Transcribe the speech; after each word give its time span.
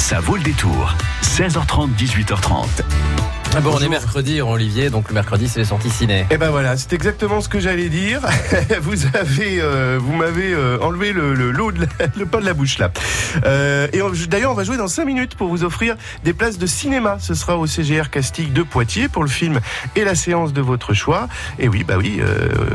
Ça 0.00 0.18
vaut 0.18 0.36
le 0.36 0.42
détour. 0.42 0.96
16h30, 1.22 1.90
18h30. 1.94 2.66
Ah 3.54 3.60
bon, 3.60 3.74
on 3.74 3.80
est 3.80 3.88
mercredi, 3.88 4.40
Olivier, 4.40 4.88
donc 4.88 5.08
le 5.08 5.14
mercredi, 5.14 5.46
c'est 5.46 5.60
les 5.60 5.66
sorties 5.66 5.90
ciné. 5.90 6.20
Et 6.20 6.26
eh 6.32 6.36
ben 6.38 6.50
voilà, 6.50 6.76
c'est 6.78 6.94
exactement 6.94 7.40
ce 7.42 7.48
que 7.48 7.60
j'allais 7.60 7.90
dire. 7.90 8.22
vous 8.80 9.04
avez, 9.14 9.60
euh, 9.60 9.98
vous 10.00 10.14
m'avez 10.14 10.52
euh, 10.52 10.78
enlevé 10.80 11.12
le, 11.12 11.34
le, 11.34 11.52
de 11.52 11.86
le 12.18 12.26
pas 12.26 12.40
de 12.40 12.46
la 12.46 12.54
bouche 12.54 12.78
là. 12.78 12.90
Euh, 13.44 13.88
et 13.92 14.00
d'ailleurs, 14.26 14.52
on 14.52 14.54
va 14.54 14.64
jouer 14.64 14.78
dans 14.78 14.88
5 14.88 15.04
minutes 15.04 15.34
pour 15.36 15.48
vous 15.48 15.64
offrir 15.64 15.96
des 16.24 16.32
places 16.32 16.58
de 16.58 16.66
cinéma. 16.66 17.18
Ce 17.20 17.34
sera 17.34 17.58
au 17.58 17.66
CGR 17.66 18.08
Castique 18.10 18.52
de 18.52 18.62
Poitiers 18.62 19.08
pour 19.08 19.22
le 19.22 19.28
film 19.28 19.60
et 19.96 20.02
la 20.02 20.14
séance 20.14 20.52
de 20.52 20.62
votre 20.62 20.94
choix. 20.94 21.28
Et 21.58 21.68
oui, 21.68 21.84
bah 21.84 21.98
oui, 21.98 22.20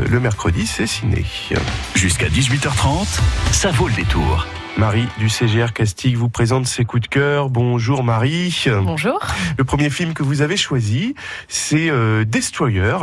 le 0.09 0.19
mercredi, 0.19 0.67
c'est 0.67 0.87
ciné. 0.87 1.25
Jusqu'à 1.95 2.27
18h30, 2.27 3.07
ça 3.51 3.71
vaut 3.71 3.87
le 3.87 3.95
détour. 3.95 4.45
Marie 4.77 5.07
du 5.19 5.29
CGR 5.29 5.71
Castique 5.71 6.17
vous 6.17 6.27
présente 6.27 6.67
ses 6.67 6.83
coups 6.83 7.03
de 7.03 7.07
cœur. 7.07 7.49
Bonjour 7.49 8.03
Marie. 8.03 8.65
Bonjour. 8.83 9.19
Le 9.57 9.63
premier 9.63 9.89
film 9.89 10.13
que 10.13 10.21
vous 10.21 10.41
avez 10.41 10.57
choisi, 10.57 11.15
c'est 11.47 11.89
euh, 11.89 12.25
Destroyer 12.25 12.97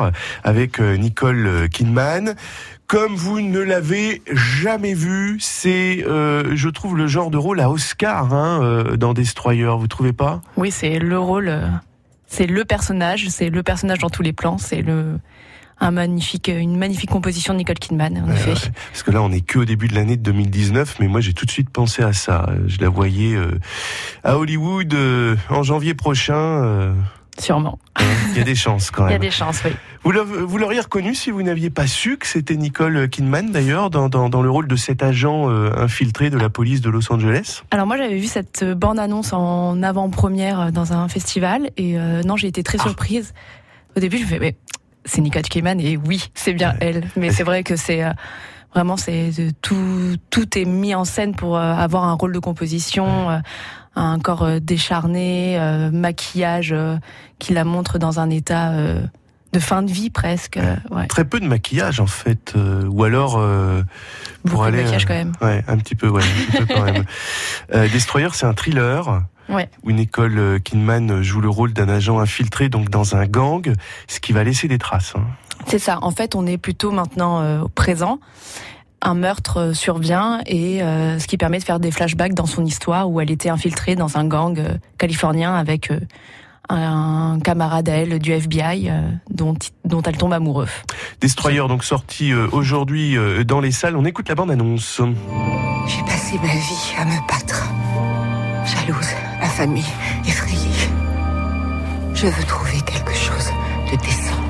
avec 0.45 0.81
euh, 0.81 0.97
Nicole 0.97 1.69
Kidman. 1.71 2.35
Comme 2.87 3.15
vous 3.15 3.41
ne 3.41 3.59
l'avez 3.59 4.21
jamais 4.31 4.93
vu, 4.93 5.39
c'est, 5.41 6.05
euh, 6.07 6.55
je 6.55 6.69
trouve, 6.69 6.95
le 6.95 7.07
genre 7.07 7.31
de 7.31 7.39
rôle 7.39 7.61
à 7.61 7.71
Oscar 7.71 8.35
hein, 8.35 8.85
dans 8.99 9.15
Destroyer. 9.15 9.75
Vous 9.79 9.89
trouvez 9.89 10.13
pas? 10.13 10.43
Oui, 10.59 10.71
c'est 10.71 10.99
le 10.99 11.19
rôle, 11.19 11.59
c'est 12.27 12.47
le 12.47 12.67
personnage, 12.67 13.29
c'est 13.31 13.49
le 13.49 13.63
personnage 13.63 14.01
dans 14.01 14.11
tous 14.11 14.23
les 14.23 14.35
plans, 14.35 14.59
c'est 14.59 14.83
le 14.83 15.19
un 15.83 15.91
magnifique, 15.91 16.49
une 16.49 16.79
magnifique 16.79 17.11
composition 17.11 17.53
de 17.55 17.59
Nicole 17.59 17.79
Kidman, 17.79 18.25
en 18.25 18.31
effet. 18.31 18.55
Parce 18.93 19.03
que 19.03 19.11
là, 19.11 19.21
on 19.21 19.31
n'est 19.31 19.41
que 19.41 19.59
au 19.59 19.65
début 19.65 19.89
de 19.89 19.95
l'année 19.95 20.17
de 20.17 20.23
2019, 20.23 20.97
mais 21.01 21.09
moi, 21.09 21.21
j'ai 21.21 21.35
tout 21.35 21.45
de 21.45 21.51
suite 21.51 21.71
pensé 21.71 22.03
à 22.03 22.13
ça. 22.13 22.49
Je 22.67 22.79
la 22.81 22.89
voyais 22.89 23.35
euh, 23.35 23.59
à 24.23 24.39
Hollywood 24.39 24.95
euh, 24.95 25.37
en 25.51 25.65
janvier 25.65 25.95
prochain. 25.95 26.35
Euh. 26.35 26.95
Sûrement. 27.39 27.81
Il 28.31 28.39
y 28.39 28.41
a 28.41 28.45
des 28.45 28.55
chances 28.55 28.93
quand 28.93 29.05
même. 29.05 29.11
Il 29.11 29.15
y 29.15 29.17
a 29.17 29.19
des 29.19 29.31
chances, 29.33 29.63
oui. 29.65 29.73
Vous 30.05 30.59
l'auriez 30.59 30.81
reconnu 30.81 31.15
si 31.15 31.31
vous 31.31 31.43
n'aviez 31.43 31.71
pas 31.71 31.89
su 31.89 32.17
que 32.17 32.27
c'était 32.27 32.57
Nicole 32.57 33.09
Kidman 33.09 33.51
d'ailleurs 33.51 33.91
dans, 33.91 34.09
dans, 34.09 34.29
dans, 34.29 34.43
le 34.43 34.51
rôle 34.51 34.69
de 34.69 34.77
cet 34.77 35.03
agent 35.03 35.49
infiltré 35.49 36.29
de 36.29 36.37
la 36.37 36.51
police 36.51 36.81
de 36.81 36.91
Los 36.91 37.11
Angeles? 37.13 37.63
Alors 37.71 37.87
moi 37.87 37.97
j'avais 37.97 38.19
vu 38.19 38.27
cette 38.27 38.65
bande-annonce 38.65 39.33
en 39.33 39.81
avant-première 39.83 40.73
dans 40.73 40.93
un 40.93 41.09
festival 41.09 41.71
et 41.77 41.97
non 42.27 42.37
j'ai 42.37 42.49
été 42.49 42.65
très 42.65 42.79
ah. 42.81 42.83
surprise. 42.83 43.33
Au 43.97 44.01
début 44.01 44.19
je 44.19 44.25
me 44.25 44.29
fais 44.29 44.39
mais 44.41 44.57
c'est 45.05 45.21
Nicole 45.21 45.43
Kidman 45.43 45.81
et 45.81 45.97
oui, 45.97 46.31
c'est 46.35 46.53
bien 46.53 46.75
elle. 46.81 47.05
Mais 47.17 47.31
c'est 47.31 47.43
vrai 47.43 47.63
que 47.63 47.77
c'est 47.77 48.05
euh, 48.05 48.13
vraiment 48.75 48.97
c'est 48.97 49.31
tout 49.61 50.17
tout 50.31 50.59
est 50.59 50.65
mis 50.65 50.95
en 50.95 51.05
scène 51.05 51.35
pour 51.35 51.57
euh, 51.57 51.75
avoir 51.75 52.05
un 52.05 52.15
rôle 52.15 52.33
de 52.33 52.39
composition, 52.39 53.31
euh, 53.31 53.39
un 53.95 54.19
corps 54.19 54.61
décharné, 54.61 55.59
maquillage 55.93 56.75
qui 57.39 57.53
la 57.53 57.65
montre 57.65 57.99
dans 57.99 58.21
un 58.21 58.31
état 58.31 58.73
de 59.53 59.61
fin 59.61 59.83
de 59.83 59.91
vie 59.91 60.11
presque. 60.11 60.59
Ouais. 60.91 61.07
Très 61.07 61.25
peu 61.25 61.41
de 61.41 61.47
maquillage 61.47 62.01
en 62.01 62.07
fait, 62.07 62.55
ou 62.89 63.05
alors 63.05 63.33
pour 63.33 63.43
Beaucoup 64.45 64.63
aller. 64.63 64.79
De 64.79 64.83
maquillage 64.83 65.07
quand 65.07 65.15
même. 65.15 65.33
Ouais, 65.41 65.65
un 65.69 65.77
petit 65.79 65.95
peu, 65.95 66.09
ouais, 66.09 66.23
un 66.23 66.51
petit 66.51 66.65
peu 66.65 66.75
quand 66.75 66.85
même. 66.85 67.05
Destroyer, 67.93 68.29
c'est 68.33 68.47
un 68.47 68.55
thriller 68.55 69.23
ouais. 69.49 69.69
où 69.83 69.93
Nicole 69.93 70.39
euh, 70.39 70.59
Kidman 70.59 71.23
joue 71.23 71.41
le 71.41 71.49
rôle 71.49 71.73
d'un 71.73 71.89
agent 71.89 72.19
infiltré 72.19 72.69
donc 72.69 72.91
dans 72.91 73.17
un 73.17 73.27
gang, 73.27 73.73
ce 74.09 74.21
qui 74.21 74.33
va 74.33 74.45
laisser 74.45 74.69
des 74.69 74.79
traces. 74.79 75.15
Hein. 75.17 75.25
C'est 75.67 75.79
ça. 75.79 75.99
En 76.03 76.11
fait, 76.11 76.35
on 76.35 76.47
est 76.47 76.59
plutôt 76.59 76.91
maintenant 76.91 77.41
euh, 77.41 77.61
au 77.61 77.69
présent. 77.69 78.19
Un 79.01 79.15
meurtre 79.15 79.59
euh, 79.59 79.75
survient 79.75 80.41
et 80.47 80.81
ce 80.81 81.27
qui 81.27 81.37
permet 81.37 81.59
de 81.59 81.65
faire 81.65 81.81
des 81.81 81.91
flashbacks 81.91 82.35
dans 82.35 82.47
son 82.47 82.65
histoire 82.65 83.11
où 83.11 83.21
elle 83.21 83.31
était 83.31 83.51
infiltrée 83.51 83.97
dans 83.97 84.17
un 84.17 84.25
gang 84.25 84.61
californien 84.99 85.55
avec 85.55 85.91
un 86.69 87.39
camarade 87.43 87.89
à 87.89 87.93
elle 87.93 88.19
du 88.19 88.33
FBI 88.33 88.91
dont, 89.31 89.55
dont 89.85 90.03
elle 90.03 90.17
tombe 90.17 90.33
amoureuse. 90.33 90.71
Destroyer 91.21 91.67
donc 91.69 91.85
sorti 91.85 92.33
aujourd'hui 92.35 93.17
dans 93.47 93.61
les 93.61 93.73
salles. 93.73 93.97
On 93.97 94.05
écoute 94.05 94.29
la 94.29 94.35
bande 94.35 94.51
annonce. 94.51 95.01
J'ai 95.87 96.03
passé 96.05 96.37
ma 96.43 96.53
vie 96.53 96.95
à 96.99 97.05
me 97.05 97.29
battre, 97.29 97.69
jalouse 98.65 99.15
famille 99.53 99.85
effrayée. 100.27 100.89
Je 102.15 102.27
veux 102.27 102.45
trouver 102.45 102.81
quelque 102.81 103.15
chose 103.15 103.51
de 103.91 103.97
décent. 103.99 104.43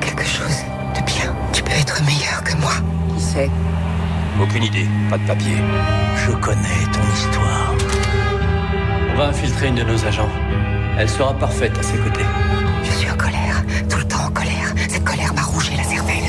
Quelque 0.00 0.24
chose 0.24 0.58
de 0.94 1.00
bien. 1.04 1.34
Tu 1.52 1.62
peux 1.62 1.72
être 1.72 2.00
meilleur 2.04 2.44
que 2.44 2.56
moi. 2.56 2.72
Qui 3.14 3.20
sait? 3.20 3.50
Aucune 4.40 4.62
idée, 4.62 4.86
pas 5.10 5.18
de 5.18 5.26
papier. 5.26 5.56
Je 6.16 6.30
connais 6.32 6.84
ton 6.92 7.04
histoire. 7.12 7.74
On 9.12 9.16
va 9.16 9.26
infiltrer 9.28 9.68
une 9.68 9.74
de 9.74 9.82
nos 9.82 10.04
agents. 10.04 10.30
Elle 11.00 11.08
sera 11.08 11.32
parfaite 11.32 11.78
à 11.78 11.82
ses 11.84 11.96
côtés. 11.96 12.24
Je 12.82 12.90
suis 12.90 13.08
en 13.08 13.16
colère, 13.16 13.64
tout 13.88 13.98
le 13.98 14.04
temps 14.04 14.24
en 14.26 14.30
colère. 14.32 14.74
Cette 14.88 15.04
colère 15.04 15.32
m'a 15.32 15.42
rougé 15.42 15.76
la 15.76 15.84
cervelle. 15.84 16.24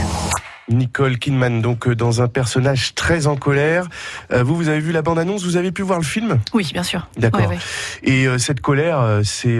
Nicole 0.67 1.17
Kidman, 1.17 1.59
donc 1.59 1.87
euh, 1.87 1.95
dans 1.95 2.21
un 2.21 2.27
personnage 2.27 2.93
très 2.93 3.25
en 3.25 3.35
colère. 3.35 3.87
Euh, 4.31 4.43
vous, 4.43 4.55
vous 4.55 4.69
avez 4.69 4.79
vu 4.79 4.91
la 4.91 5.01
bande-annonce, 5.01 5.43
vous 5.43 5.57
avez 5.57 5.71
pu 5.71 5.81
voir 5.81 5.97
le 5.97 6.05
film? 6.05 6.37
Oui, 6.53 6.69
bien 6.71 6.83
sûr. 6.83 7.07
D'accord. 7.17 7.51
Et 8.03 8.27
euh, 8.27 8.37
cette 8.37 8.61
colère, 8.61 9.21
c'est 9.23 9.59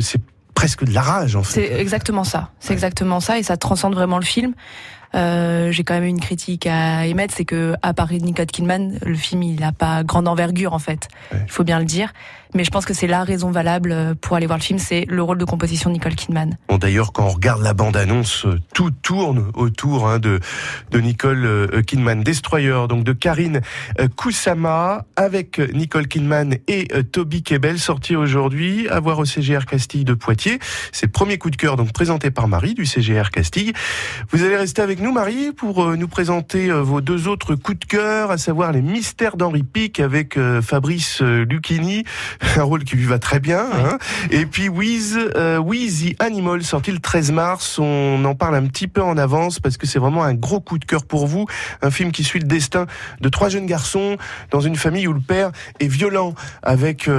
c'est 0.00 0.22
presque 0.54 0.84
de 0.84 0.94
la 0.94 1.02
rage 1.02 1.34
en 1.34 1.42
fait. 1.42 1.66
C'est 1.66 1.80
exactement 1.80 2.22
ça. 2.22 2.50
C'est 2.60 2.72
exactement 2.72 3.18
ça 3.18 3.40
et 3.40 3.42
ça 3.42 3.56
transcende 3.56 3.94
vraiment 3.94 4.18
le 4.18 4.24
film. 4.24 4.54
Euh, 5.14 5.70
j'ai 5.70 5.84
quand 5.84 5.94
même 5.94 6.04
une 6.04 6.20
critique 6.20 6.66
à 6.66 7.06
émettre, 7.06 7.34
c'est 7.36 7.44
que 7.44 7.74
à 7.82 7.94
part 7.94 8.12
Nicole 8.12 8.46
Kidman, 8.46 8.98
le 9.04 9.14
film 9.14 9.42
il 9.42 9.60
n'a 9.60 9.72
pas 9.72 10.02
grande 10.04 10.28
envergure 10.28 10.72
en 10.72 10.78
fait. 10.78 11.08
Il 11.32 11.50
faut 11.50 11.64
bien 11.64 11.78
le 11.78 11.84
dire. 11.84 12.12
Mais 12.56 12.62
je 12.62 12.70
pense 12.70 12.84
que 12.84 12.94
c'est 12.94 13.08
la 13.08 13.24
raison 13.24 13.50
valable 13.50 14.14
pour 14.20 14.36
aller 14.36 14.46
voir 14.46 14.58
le 14.58 14.62
film, 14.62 14.78
c'est 14.78 15.06
le 15.08 15.22
rôle 15.22 15.38
de 15.38 15.44
composition 15.44 15.90
de 15.90 15.94
Nicole 15.94 16.14
Kidman. 16.14 16.56
Bon, 16.68 16.78
D'ailleurs, 16.78 17.12
quand 17.12 17.24
on 17.24 17.30
regarde 17.30 17.62
la 17.62 17.74
bande-annonce, 17.74 18.46
tout 18.72 18.92
tourne 18.92 19.50
autour 19.54 20.08
hein, 20.08 20.20
de, 20.20 20.38
de 20.92 21.00
Nicole 21.00 21.44
euh, 21.44 21.82
Kidman. 21.82 22.22
Destroyer, 22.22 22.86
donc 22.88 23.02
de 23.02 23.12
Karine 23.12 23.60
euh, 23.98 24.06
Kusama, 24.06 25.04
avec 25.16 25.58
Nicole 25.74 26.06
Kidman 26.06 26.56
et 26.68 26.86
Toby 27.10 27.42
Kebel, 27.42 27.80
sorti 27.80 28.14
aujourd'hui, 28.14 28.88
à 28.88 29.00
voir 29.00 29.18
au 29.18 29.24
CGR 29.24 29.66
Castille 29.66 30.04
de 30.04 30.14
Poitiers. 30.14 30.60
C'est 30.92 31.06
le 31.06 31.12
premier 31.12 31.38
coup 31.38 31.50
de 31.50 31.56
cœur, 31.56 31.74
donc 31.74 31.92
présenté 31.92 32.30
par 32.30 32.46
Marie 32.46 32.74
du 32.74 32.86
CGR 32.86 33.30
Castille. 33.32 33.72
Vous 34.30 34.44
allez 34.44 34.56
rester 34.56 34.80
avec 34.80 35.00
nous, 35.00 35.03
Marie, 35.12 35.52
pour 35.52 35.84
euh, 35.84 35.96
nous 35.96 36.08
présenter 36.08 36.70
euh, 36.70 36.80
vos 36.82 37.00
deux 37.00 37.28
autres 37.28 37.54
coups 37.54 37.78
de 37.78 37.84
cœur, 37.84 38.30
à 38.30 38.38
savoir 38.38 38.72
les 38.72 38.80
mystères 38.80 39.36
d'Henri 39.36 39.62
Pic 39.62 40.00
avec 40.00 40.36
euh, 40.36 40.62
Fabrice 40.62 41.20
Lucchini, 41.20 42.04
un 42.56 42.62
rôle 42.62 42.84
qui 42.84 42.96
lui 42.96 43.04
va 43.04 43.18
très 43.18 43.40
bien. 43.40 43.66
Hein. 43.72 43.98
Et 44.30 44.46
puis 44.46 44.68
Wiz, 44.68 45.18
the 45.18 46.22
Animal, 46.22 46.62
sorti 46.62 46.90
le 46.90 47.00
13 47.00 47.32
mars. 47.32 47.78
On 47.78 48.24
en 48.24 48.34
parle 48.34 48.54
un 48.54 48.66
petit 48.66 48.88
peu 48.88 49.02
en 49.02 49.16
avance 49.18 49.60
parce 49.60 49.76
que 49.76 49.86
c'est 49.86 49.98
vraiment 49.98 50.22
un 50.22 50.34
gros 50.34 50.60
coup 50.60 50.78
de 50.78 50.84
cœur 50.84 51.04
pour 51.04 51.26
vous. 51.26 51.46
Un 51.82 51.90
film 51.90 52.12
qui 52.12 52.24
suit 52.24 52.40
le 52.40 52.46
destin 52.46 52.86
de 53.20 53.28
trois 53.28 53.48
jeunes 53.48 53.66
garçons 53.66 54.16
dans 54.50 54.60
une 54.60 54.76
famille 54.76 55.06
où 55.06 55.12
le 55.12 55.20
père 55.20 55.50
est 55.80 55.88
violent 55.88 56.34
avec 56.62 57.10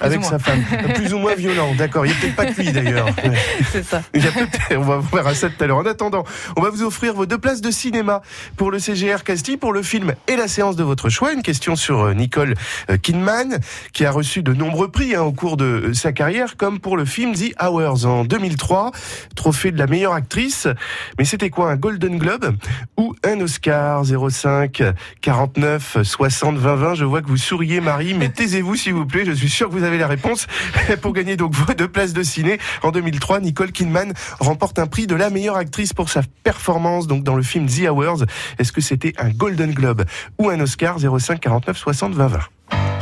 avec 0.00 0.24
sa 0.24 0.38
femme, 0.38 0.62
plus 0.94 1.14
ou 1.14 1.18
moins 1.18 1.34
violent. 1.34 1.74
D'accord. 1.76 2.06
Il 2.06 2.12
n'y 2.12 2.16
a 2.16 2.20
peut-être 2.20 2.36
pas 2.36 2.44
lui 2.44 2.72
d'ailleurs. 2.72 3.08
C'est 3.72 3.84
ça. 3.84 4.02
Il 4.14 4.22
y 4.22 4.26
a 4.26 4.30
on 4.76 4.82
va 4.82 4.98
voir 4.98 5.34
ça 5.34 5.48
tout 5.48 5.62
à 5.62 5.66
l'heure. 5.66 5.78
En 5.78 5.86
attendant, 5.86 6.24
on 6.56 6.60
va 6.60 6.70
vous 6.70 6.82
offrir 6.82 7.14
vos 7.14 7.26
deux 7.32 7.38
places 7.38 7.62
de 7.62 7.70
cinéma 7.70 8.20
pour 8.58 8.70
le 8.70 8.78
CGR 8.78 9.24
Castille, 9.24 9.56
pour 9.56 9.72
le 9.72 9.82
film 9.82 10.12
et 10.28 10.36
la 10.36 10.48
séance 10.48 10.76
de 10.76 10.82
votre 10.82 11.08
choix. 11.08 11.32
Une 11.32 11.40
question 11.40 11.76
sur 11.76 12.02
euh, 12.02 12.12
Nicole 12.12 12.56
euh, 12.90 12.98
Kidman, 12.98 13.58
qui 13.94 14.04
a 14.04 14.10
reçu 14.10 14.42
de 14.42 14.52
nombreux 14.52 14.90
prix 14.90 15.14
hein, 15.14 15.22
au 15.22 15.32
cours 15.32 15.56
de 15.56 15.64
euh, 15.64 15.94
sa 15.94 16.12
carrière, 16.12 16.58
comme 16.58 16.78
pour 16.78 16.94
le 16.94 17.06
film 17.06 17.32
The 17.32 17.54
Hours 17.58 18.04
en 18.04 18.26
2003, 18.26 18.90
trophée 19.34 19.70
de 19.70 19.78
la 19.78 19.86
meilleure 19.86 20.12
actrice. 20.12 20.68
Mais 21.18 21.24
c'était 21.24 21.48
quoi, 21.48 21.70
un 21.70 21.76
Golden 21.76 22.18
Globe 22.18 22.54
ou 22.98 23.14
un 23.24 23.40
Oscar? 23.40 24.04
05 24.04 24.82
49 25.22 26.02
60 26.02 26.58
20 26.58 26.74
20 26.74 26.94
Je 26.96 27.06
vois 27.06 27.22
que 27.22 27.28
vous 27.28 27.38
souriez, 27.38 27.80
Marie, 27.80 28.12
mais 28.12 28.28
taisez-vous 28.34 28.76
s'il 28.76 28.92
vous 28.92 29.06
plaît. 29.06 29.24
Je 29.24 29.32
suis 29.32 29.48
sûr 29.48 29.70
que 29.70 29.72
vous 29.72 29.84
avez 29.84 29.96
la 29.96 30.06
réponse 30.06 30.46
pour 31.00 31.14
gagner 31.14 31.38
donc 31.38 31.54
vos 31.54 31.72
deux 31.72 31.88
places 31.88 32.12
de 32.12 32.22
ciné. 32.22 32.58
En 32.82 32.90
2003, 32.90 33.40
Nicole 33.40 33.72
Kidman 33.72 34.12
remporte 34.38 34.78
un 34.78 34.86
prix 34.86 35.06
de 35.06 35.14
la 35.14 35.30
meilleure 35.30 35.56
actrice 35.56 35.94
pour 35.94 36.10
sa 36.10 36.20
performance 36.44 37.06
donc 37.06 37.21
dans 37.22 37.36
le 37.36 37.42
film 37.42 37.66
The 37.66 37.88
Hours. 37.88 38.24
Est-ce 38.58 38.72
que 38.72 38.80
c'était 38.80 39.12
un 39.18 39.30
Golden 39.30 39.72
Globe 39.72 40.04
ou 40.38 40.50
un 40.50 40.60
Oscar? 40.60 40.98
05 40.98 41.40
49 41.40 41.76
60 41.76 42.14
20 42.14 42.26
20 42.26 43.01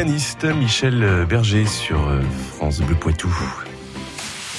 pianiste 0.00 0.46
Michel 0.46 1.26
Berger 1.28 1.66
sur 1.66 2.08
euh, 2.08 2.22
France 2.56 2.80
Bleu 2.80 2.94
Poitou. 2.94 3.28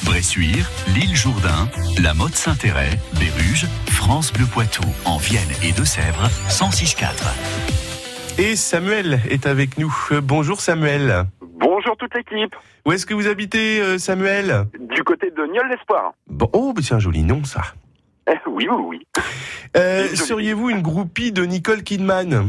Bressuire, 0.06 0.70
l'île 0.94 1.16
Jourdain, 1.16 1.68
la 2.00 2.14
Motte 2.14 2.36
Saint-Héret, 2.36 3.00
Béruges, 3.20 3.66
France 3.90 4.32
Bleu 4.32 4.46
Poitou, 4.46 4.84
en 5.04 5.18
Vienne 5.18 5.50
et 5.64 5.72
Deux-Sèvres, 5.72 6.30
106.4. 6.48 8.38
Et 8.38 8.56
Samuel 8.56 9.20
est 9.32 9.48
avec 9.48 9.80
nous. 9.80 9.92
Euh, 10.12 10.22
Bonjour 10.22 10.62
Samuel. 10.62 11.26
Bonjour 11.42 11.98
toute 11.98 12.14
l'équipe. 12.14 12.56
Où 12.86 12.92
est-ce 12.92 13.08
que 13.08 13.16
vous 13.16 13.26
habitez 13.26 13.82
euh, 13.82 13.98
Samuel? 13.98 14.68
Du 14.80 15.04
côté 15.04 15.32
de 15.32 15.44
Niol 15.52 15.68
d'Espoir. 15.72 16.14
Bon, 16.28 16.52
oh, 16.54 16.72
c'est 16.84 16.94
un 16.94 17.00
joli 17.00 17.24
nom 17.24 17.44
ça. 17.46 17.64
Eh, 18.30 18.38
oui, 18.48 18.68
oui, 18.70 18.84
oui. 18.86 19.08
Euh. 19.76 20.08
Seriez-vous 20.14 20.70
une 20.70 20.84
groupie 20.84 21.32
de 21.32 21.44
Nicole 21.46 21.82
Kidman? 21.82 22.48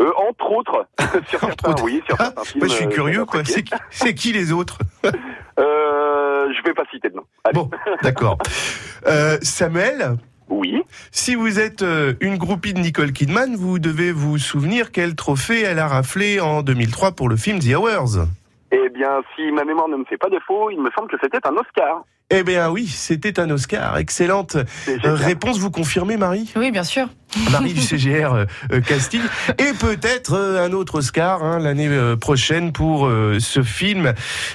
Euh, 0.00 0.10
entre 0.28 0.50
autres, 0.52 0.86
sur 1.28 1.42
Entre 1.44 1.48
certains, 1.48 1.70
autres. 1.70 1.84
oui, 1.84 2.02
sur 2.06 2.16
Ah, 2.20 2.24
certains 2.26 2.44
films. 2.44 2.58
moi, 2.60 2.68
je 2.68 2.72
suis 2.74 2.86
euh, 2.86 2.88
curieux, 2.90 3.22
a 3.22 3.24
quoi. 3.26 3.42
C'est 3.44 3.62
qui, 3.64 3.74
c'est 3.90 4.14
qui 4.14 4.32
les 4.32 4.52
autres? 4.52 4.78
Euh, 5.58 6.46
je 6.56 6.62
vais 6.62 6.72
pas 6.72 6.84
citer 6.92 7.08
de 7.10 7.16
nom. 7.16 7.24
Allez. 7.44 7.54
Bon, 7.54 7.68
d'accord. 8.02 8.38
Euh, 9.06 9.38
Samuel, 9.42 10.16
Oui. 10.48 10.82
si 11.12 11.34
vous 11.36 11.58
êtes 11.60 11.82
euh, 11.82 12.14
une 12.20 12.36
groupie 12.36 12.74
de 12.74 12.80
Nicole 12.80 13.12
Kidman, 13.12 13.54
vous 13.56 13.78
devez 13.78 14.10
vous 14.12 14.38
souvenir 14.38 14.90
quel 14.92 15.14
trophée 15.14 15.62
elle 15.62 15.78
a 15.78 15.86
raflé 15.88 16.40
en 16.40 16.62
2003 16.62 17.12
pour 17.12 17.28
le 17.28 17.36
film 17.36 17.58
The 17.60 17.74
Hours. 17.76 18.26
Eh 18.70 18.88
bien, 18.90 19.22
si 19.34 19.50
ma 19.50 19.64
mémoire 19.64 19.88
ne 19.88 19.96
me 19.96 20.04
fait 20.04 20.18
pas 20.18 20.28
défaut, 20.28 20.70
il 20.70 20.80
me 20.80 20.90
semble 20.90 21.08
que 21.10 21.16
c'était 21.22 21.46
un 21.46 21.56
Oscar. 21.56 22.04
Eh 22.30 22.42
bien 22.42 22.68
oui, 22.68 22.86
c'était 22.86 23.40
un 23.40 23.48
Oscar. 23.48 23.96
Excellente 23.96 24.56
euh, 24.56 25.14
réponse. 25.14 25.58
Vous 25.58 25.70
confirmez, 25.70 26.18
Marie? 26.18 26.52
Oui, 26.56 26.70
bien 26.70 26.84
sûr. 26.84 27.08
Marie 27.50 27.72
du 27.72 27.80
CGR 27.80 28.34
euh, 28.34 28.44
euh, 28.70 28.80
Castille. 28.82 29.22
Et 29.58 29.72
peut-être 29.72 30.34
euh, 30.34 30.62
un 30.62 30.72
autre 30.72 30.96
Oscar 30.96 31.42
hein, 31.42 31.58
l'année 31.58 31.88
prochaine 32.20 32.72
pour 32.72 33.06
euh, 33.06 33.38
ce 33.40 33.62
film 33.62 34.12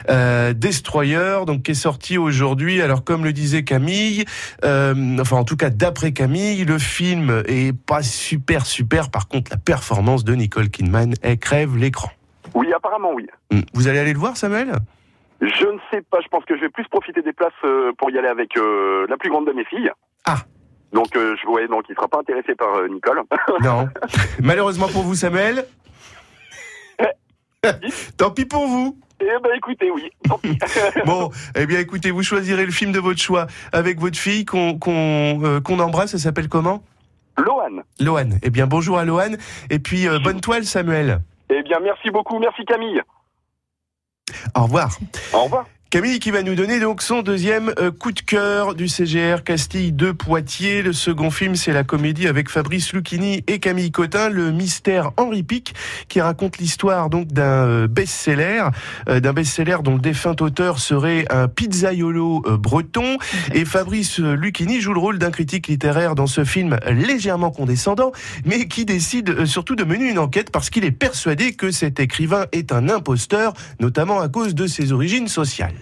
euh, 0.09 0.53
Destroyer, 0.53 1.45
donc 1.47 1.63
qui 1.63 1.71
est 1.71 1.73
sorti 1.73 2.19
aujourd'hui. 2.19 2.79
Alors 2.79 3.03
comme 3.03 3.23
le 3.23 3.33
disait 3.33 3.63
Camille, 3.63 4.25
euh, 4.63 5.17
enfin 5.19 5.37
en 5.37 5.43
tout 5.43 5.57
cas 5.57 5.71
d'après 5.71 6.11
Camille, 6.11 6.65
le 6.65 6.77
film 6.77 7.41
est 7.47 7.75
pas 7.75 8.03
super 8.03 8.67
super. 8.67 9.09
Par 9.09 9.27
contre, 9.27 9.49
la 9.49 9.57
performance 9.57 10.23
de 10.23 10.35
Nicole 10.35 10.69
Kidman, 10.69 11.15
elle 11.23 11.39
crève 11.39 11.75
l'écran. 11.75 12.11
Oui, 12.53 12.71
apparemment, 12.73 13.11
oui. 13.13 13.27
Hmm. 13.51 13.61
Vous 13.73 13.87
allez 13.87 13.99
aller 13.99 14.13
le 14.13 14.19
voir, 14.19 14.37
Samuel? 14.37 14.73
Je 15.41 15.65
ne 15.65 15.79
sais 15.91 16.01
pas, 16.01 16.19
je 16.21 16.27
pense 16.29 16.45
que 16.45 16.55
je 16.55 16.61
vais 16.61 16.69
plus 16.69 16.87
profiter 16.87 17.21
des 17.21 17.33
places 17.33 17.51
euh, 17.65 17.91
pour 17.97 18.09
y 18.11 18.17
aller 18.17 18.27
avec 18.27 18.55
euh, 18.57 19.05
la 19.09 19.17
plus 19.17 19.29
grande 19.29 19.47
de 19.47 19.51
mes 19.51 19.65
filles. 19.65 19.91
Ah. 20.25 20.37
Donc, 20.93 21.15
euh, 21.15 21.35
je 21.41 21.47
ouais, 21.49 21.67
donc 21.67 21.85
il 21.89 21.95
sera 21.95 22.07
pas 22.07 22.19
intéressé 22.19 22.55
par 22.55 22.75
euh, 22.75 22.87
Nicole. 22.87 23.21
Non. 23.61 23.89
Malheureusement 24.41 24.87
pour 24.87 25.03
vous, 25.03 25.15
Samuel. 25.15 25.65
Tant 28.17 28.31
pis 28.31 28.45
pour 28.45 28.67
vous. 28.67 28.97
Eh 29.19 29.25
ben, 29.41 29.51
écoutez, 29.55 29.89
oui. 29.89 30.09
Tant 30.27 30.37
pis. 30.37 30.57
Bon, 31.05 31.31
eh 31.55 31.65
bien, 31.65 31.79
écoutez, 31.79 32.11
vous 32.11 32.23
choisirez 32.23 32.65
le 32.65 32.71
film 32.71 32.91
de 32.91 32.99
votre 32.99 33.19
choix 33.19 33.47
avec 33.71 33.99
votre 33.99 34.17
fille 34.17 34.45
qu'on 34.45 34.77
euh, 34.93 35.79
embrasse. 35.79 36.13
Elle 36.13 36.19
s'appelle 36.19 36.49
comment? 36.49 36.83
Lohan. 37.37 37.83
Lohan. 37.99 38.29
Eh 38.43 38.49
bien, 38.49 38.67
bonjour 38.67 38.97
à 38.97 39.05
Lohan. 39.05 39.31
Et 39.69 39.79
puis, 39.79 40.07
euh, 40.07 40.19
bonne 40.19 40.41
toile, 40.41 40.65
Samuel. 40.65 41.21
Eh 41.55 41.61
bien, 41.61 41.79
merci 41.79 42.09
beaucoup. 42.09 42.39
Merci 42.39 42.65
Camille. 42.65 43.01
Au 44.55 44.63
revoir. 44.63 44.97
Au 45.33 45.43
revoir. 45.43 45.65
Camille 45.93 46.17
qui 46.17 46.31
va 46.31 46.41
nous 46.41 46.55
donner 46.55 46.79
donc 46.79 47.03
son 47.03 47.21
deuxième 47.21 47.71
euh, 47.77 47.91
coup 47.91 48.11
de 48.11 48.19
cœur 48.19 48.73
du 48.73 48.87
CGR 48.87 49.43
Castille 49.43 49.91
de 49.91 50.11
Poitiers. 50.11 50.81
Le 50.81 50.91
second 50.91 51.29
film, 51.29 51.55
c'est 51.55 51.71
la 51.71 51.83
comédie 51.83 52.27
avec 52.27 52.49
Fabrice 52.49 52.93
Lucchini 52.93 53.43
et 53.45 53.59
Camille 53.59 53.91
Cotin, 53.91 54.29
le 54.29 54.51
mystère 54.51 55.11
Henri 55.17 55.43
Pic, 55.43 55.75
qui 56.07 56.19
raconte 56.19 56.57
l'histoire 56.57 57.11
donc 57.11 57.27
d'un 57.27 57.67
euh, 57.67 57.87
best-seller, 57.87 58.63
euh, 59.07 59.19
d'un 59.19 59.33
best-seller 59.33 59.77
dont 59.83 59.93
le 59.93 59.99
défunt 59.99 60.35
auteur 60.39 60.79
serait 60.79 61.27
un 61.29 61.47
pizzaiolo 61.47 62.41
breton. 62.57 63.19
Et 63.53 63.63
Fabrice 63.63 64.17
Lucchini 64.17 64.81
joue 64.81 64.95
le 64.95 64.99
rôle 64.99 65.19
d'un 65.19 65.29
critique 65.29 65.67
littéraire 65.67 66.15
dans 66.15 66.25
ce 66.25 66.43
film 66.43 66.79
légèrement 66.89 67.51
condescendant, 67.51 68.13
mais 68.45 68.67
qui 68.67 68.85
décide 68.85 69.45
surtout 69.45 69.75
de 69.75 69.83
mener 69.83 70.09
une 70.09 70.17
enquête 70.17 70.49
parce 70.49 70.71
qu'il 70.71 70.85
est 70.85 70.91
persuadé 70.91 71.53
que 71.53 71.69
cet 71.69 71.99
écrivain 71.99 72.47
est 72.51 72.71
un 72.71 72.89
imposteur, 72.89 73.53
notamment 73.79 74.19
à 74.21 74.27
cause 74.27 74.55
de 74.55 74.65
ses 74.65 74.91
origines 74.91 75.27
sociales. 75.27 75.75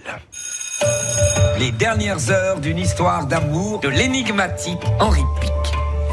Les 1.58 1.70
dernières 1.70 2.30
heures 2.30 2.58
d'une 2.60 2.78
histoire 2.78 3.26
d'amour 3.26 3.80
de 3.80 3.88
l'énigmatique 3.88 4.80
Henri 4.98 5.22
Pic. 5.40 5.50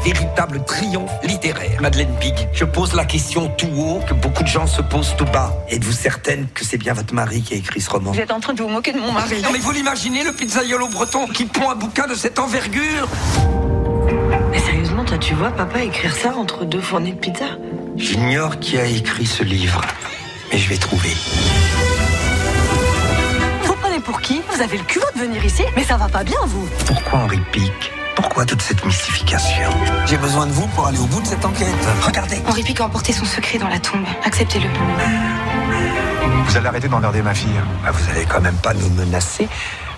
Véritable 0.04 0.64
triomphe 0.64 1.10
littéraire. 1.24 1.80
Madeleine 1.80 2.14
Pig, 2.20 2.34
je 2.52 2.64
pose 2.64 2.94
la 2.94 3.04
question 3.04 3.48
tout 3.58 3.68
haut 3.76 4.00
que 4.08 4.14
beaucoup 4.14 4.42
de 4.42 4.48
gens 4.48 4.66
se 4.66 4.80
posent 4.80 5.14
tout 5.18 5.26
bas. 5.26 5.52
Êtes-vous 5.68 5.92
certaine 5.92 6.46
que 6.54 6.64
c'est 6.64 6.78
bien 6.78 6.94
votre 6.94 7.12
mari 7.12 7.42
qui 7.42 7.54
a 7.54 7.56
écrit 7.58 7.80
ce 7.80 7.90
roman? 7.90 8.12
Vous 8.12 8.20
êtes 8.20 8.30
en 8.30 8.40
train 8.40 8.54
de 8.54 8.62
vous 8.62 8.68
moquer 8.68 8.92
de 8.92 8.98
mon 8.98 9.12
mari. 9.12 9.42
Non 9.42 9.50
mais 9.52 9.58
vous 9.58 9.72
l'imaginez, 9.72 10.24
le 10.24 10.32
pizzaiolo 10.32 10.88
breton 10.88 11.26
qui 11.26 11.44
pond 11.44 11.68
un 11.68 11.74
bouquin 11.74 12.06
de 12.06 12.14
cette 12.14 12.38
envergure? 12.38 13.08
Mais 14.52 14.58
sérieusement, 14.58 15.04
toi, 15.04 15.18
tu 15.18 15.34
vois 15.34 15.50
papa 15.50 15.82
écrire 15.82 16.14
ça 16.14 16.34
entre 16.34 16.64
deux 16.64 16.80
fournées 16.80 17.12
de 17.12 17.18
pizza? 17.18 17.44
J'ignore 17.96 18.58
qui 18.58 18.78
a 18.78 18.86
écrit 18.86 19.26
ce 19.26 19.42
livre, 19.42 19.82
mais 20.50 20.58
je 20.58 20.68
vais 20.68 20.78
trouver. 20.78 21.10
Prenez 24.00 24.12
pour 24.12 24.20
qui 24.20 24.40
Vous 24.52 24.62
avez 24.62 24.78
le 24.78 24.84
culot 24.84 25.06
de 25.14 25.20
venir 25.20 25.44
ici 25.44 25.62
Mais 25.76 25.84
ça 25.84 25.96
va 25.96 26.08
pas 26.08 26.24
bien, 26.24 26.38
vous 26.46 26.68
Pourquoi 26.86 27.20
Henri 27.20 27.40
Pic 27.52 27.92
Pourquoi 28.14 28.44
toute 28.44 28.62
cette 28.62 28.84
mystification 28.84 29.70
J'ai 30.06 30.16
besoin 30.16 30.46
de 30.46 30.52
vous 30.52 30.66
pour 30.68 30.86
aller 30.86 30.98
au 30.98 31.06
bout 31.06 31.20
de 31.20 31.26
cette 31.26 31.44
enquête. 31.44 31.66
Regardez. 32.02 32.40
Henri 32.46 32.62
Pic 32.62 32.80
a 32.80 32.84
emporté 32.84 33.12
son 33.12 33.24
secret 33.24 33.58
dans 33.58 33.68
la 33.68 33.78
tombe. 33.78 34.04
Acceptez-le. 34.24 34.68
Vous 36.46 36.56
allez 36.56 36.66
arrêter 36.66 36.88
d'emmerder 36.88 37.22
ma 37.22 37.34
fille. 37.34 37.48
Ah, 37.86 37.90
vous 37.90 38.10
allez 38.10 38.24
quand 38.26 38.40
même 38.40 38.56
pas 38.56 38.74
nous 38.74 38.88
menacer 38.90 39.48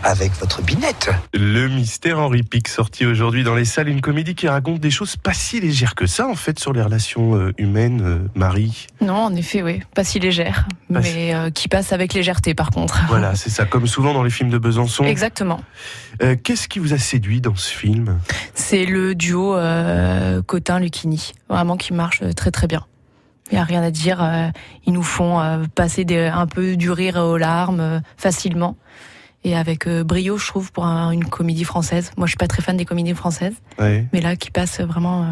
avec 0.03 0.33
votre 0.41 0.63
binette. 0.63 1.11
Le 1.33 1.69
mystère 1.69 2.19
Henri 2.19 2.43
Pic, 2.43 2.69
sorti 2.69 3.07
aujourd'hui 3.07 3.45
dans 3.45 3.55
les 3.55 3.65
salles, 3.65 3.89
une 3.89 4.01
comédie 4.01 4.35
qui 4.35 4.49
raconte 4.49 4.81
des 4.81 4.91
choses 4.91 5.17
pas 5.17 5.33
si 5.33 5.61
légères 5.61 5.95
que 5.95 6.07
ça, 6.07 6.27
en 6.27 6.35
fait, 6.35 6.59
sur 6.59 6.73
les 6.73 6.83
relations 6.83 7.37
euh, 7.37 7.53
humaines, 7.59 8.03
euh, 8.05 8.19
Marie. 8.35 8.87
Non, 9.01 9.15
en 9.15 9.35
effet, 9.35 9.63
oui, 9.63 9.81
pas 9.95 10.05
si 10.05 10.19
légère, 10.19 10.67
Pas 10.93 11.01
mais 11.01 11.35
euh, 11.35 11.51
qui 11.51 11.69
passe 11.69 11.93
avec 11.93 12.15
légèreté 12.15 12.55
par 12.55 12.71
contre. 12.71 13.01
Voilà, 13.09 13.35
c'est 13.35 13.51
ça, 13.51 13.65
comme 13.65 13.87
souvent 13.87 14.15
dans 14.15 14.23
les 14.23 14.31
films 14.31 14.51
de 14.51 14.59
Besançon. 14.59 15.05
Exactement. 15.05 15.61
Euh, 16.23 16.37
Qu'est-ce 16.43 16.69
qui 16.69 16.79
vous 16.79 16.95
a 16.95 16.99
séduit 16.99 17.41
dans 17.41 17.55
ce 17.55 17.73
film? 17.73 18.19
C'est 18.55 18.87
le 18.87 19.15
duo 19.15 19.55
euh, 19.55 20.43
Cotin-Lucchini, 20.43 21.33
vraiment 21.49 21.77
qui 21.77 21.93
marche 21.93 22.23
très 22.35 22.51
très 22.51 22.67
bien. 22.67 22.85
Il 23.51 23.57
n'y 23.57 23.61
a 23.61 23.65
rien 23.65 23.83
à 23.83 23.91
dire, 23.91 24.25
ils 24.87 24.95
nous 24.95 25.03
font 25.03 25.63
passer 25.75 26.07
des, 26.07 26.25
un 26.25 26.47
peu 26.47 26.77
du 26.77 26.91
rire 26.91 27.17
aux 27.17 27.37
larmes 27.37 28.01
facilement. 28.17 28.77
Et 29.45 29.57
avec 29.57 29.87
euh, 29.89 30.05
brio, 30.05 30.37
je 30.39 30.47
trouve, 30.47 30.71
pour 30.73 30.87
un- 30.87 31.11
une 31.11 31.25
comédie 31.25 31.65
française. 31.65 32.13
Moi, 32.17 32.27
je 32.27 32.31
suis 32.33 32.37
pas 32.39 32.47
très 32.47 32.63
fan 32.63 32.77
des 32.77 32.85
comédies 32.85 33.15
françaises, 33.15 33.55
Ouais. 33.79 34.07
mais 34.13 34.21
là, 34.21 34.37
qui 34.37 34.51
passe 34.51 34.81
vraiment 34.81 35.25
euh, 35.25 35.27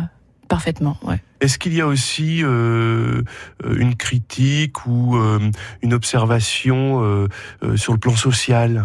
parfaitement. 0.49 0.97
Ouais. 1.05 1.21
Est-ce 1.40 1.59
qu'il 1.59 1.73
y 1.75 1.81
a 1.81 1.87
aussi 1.87 2.40
euh, 2.43 3.23
une 3.64 3.95
critique 3.95 4.85
ou 4.87 5.17
euh, 5.17 5.38
une 5.83 5.95
observation 5.95 7.02
euh, 7.05 7.29
euh, 7.62 7.76
sur 7.76 7.93
le 7.93 7.99
plan 8.00 8.17
social? 8.17 8.85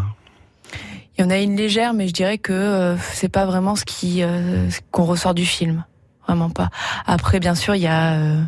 Il 1.17 1.21
y 1.21 1.23
en 1.25 1.29
a 1.31 1.37
une 1.39 1.55
légère, 1.55 1.93
mais 1.93 2.07
je 2.07 2.13
dirais 2.13 2.37
que 2.37 2.53
euh, 2.53 2.97
c'est 2.97 3.29
pas 3.29 3.45
vraiment 3.45 3.75
ce 3.75 3.83
qui 3.85 4.21
euh, 4.21 4.69
qu'on 4.91 5.05
ressort 5.05 5.33
du 5.33 5.45
film, 5.45 5.85
vraiment 6.27 6.49
pas. 6.49 6.69
Après, 7.07 7.39
bien 7.39 7.55
sûr, 7.55 7.73
il 7.75 7.81
y 7.81 7.87
a 7.87 8.13
euh, 8.13 8.41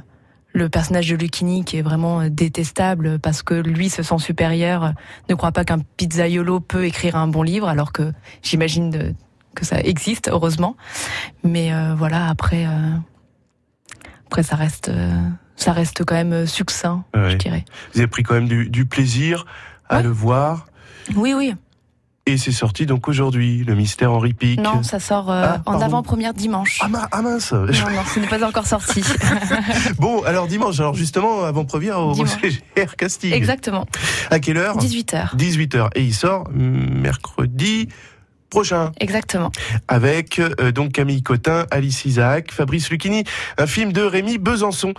le 0.57 0.69
personnage 0.69 1.07
de 1.09 1.15
Lucchini 1.15 1.63
qui 1.63 1.77
est 1.77 1.81
vraiment 1.81 2.21
euh, 2.21 2.29
détestable 2.29 3.19
parce 3.19 3.43
que 3.43 3.53
lui 3.53 3.89
se 3.89 4.03
sent 4.03 4.17
supérieur, 4.17 4.83
euh, 4.83 4.89
ne 5.29 5.35
croit 5.35 5.51
pas 5.51 5.63
qu'un 5.63 5.79
pizzaiolo 5.97 6.59
peut 6.59 6.85
écrire 6.85 7.15
un 7.15 7.27
bon 7.27 7.43
livre, 7.43 7.67
alors 7.69 7.91
que 7.93 8.11
j'imagine 8.41 9.13
que 9.55 9.65
ça 9.65 9.79
existe, 9.79 10.27
heureusement. 10.29 10.75
Mais 11.43 11.73
euh, 11.73 11.93
voilà, 11.95 12.27
après, 12.27 12.65
euh, 12.65 12.91
après 14.25 14.43
ça 14.43 14.55
reste, 14.55 14.89
euh, 14.89 15.11
ça 15.55 15.71
reste 15.73 16.03
quand 16.05 16.15
même 16.15 16.45
succinct, 16.45 17.05
Ouais. 17.15 17.31
je 17.31 17.35
dirais. 17.37 17.65
Vous 17.93 17.99
avez 17.99 18.07
pris 18.07 18.23
quand 18.23 18.33
même 18.35 18.47
du, 18.47 18.69
du 18.69 18.85
plaisir 18.85 19.45
à 19.89 19.97
Ouais. 19.97 20.03
le 20.03 20.09
voir. 20.09 20.67
Oui, 21.15 21.33
oui. 21.35 21.53
Et 22.27 22.35
c'est 22.35 22.51
sorti 22.51 22.85
donc 22.85 23.07
aujourd'hui, 23.07 23.63
le 23.65 23.73
mystère 23.73 24.11
Henri 24.11 24.33
Pic. 24.33 24.59
Non, 24.59 24.83
ça 24.83 24.99
sort 24.99 25.31
euh, 25.31 25.45
Ah, 25.45 25.61
en 25.65 25.79
avant-première 25.79 26.33
dimanche. 26.33 26.81
Ah, 26.83 27.07
ah 27.09 27.21
mince 27.21 27.53
Non, 27.53 27.61
non, 27.65 28.01
ce 28.13 28.19
n'est 28.19 28.27
pas 28.27 28.45
encore 28.45 28.67
sorti. 28.67 29.01
Bon, 29.97 30.21
alors 30.23 30.47
dimanche, 30.47 30.77
alors 30.81 30.93
justement, 30.93 31.45
avant-première 31.45 31.99
au. 31.99 32.13
CGR 32.25 32.95
Casting. 32.97 33.31
Exactement. 33.31 33.85
À 34.29 34.39
quelle 34.39 34.57
heure? 34.57 34.77
18h. 34.77 35.37
18h. 35.37 35.87
Et 35.95 36.03
il 36.03 36.13
sort 36.13 36.49
mercredi 36.51 37.87
prochain 38.49 38.91
Exactement. 38.99 39.51
avec 39.87 40.39
euh, 40.39 40.71
donc 40.71 40.93
Camille 40.93 41.23
Cotin, 41.23 41.65
Alice 41.71 42.05
Isaac, 42.05 42.51
Fabrice 42.51 42.89
Lucchini, 42.89 43.23
un 43.57 43.67
film 43.67 43.91
de 43.91 44.01
Rémi 44.01 44.37
Besançon 44.37 44.93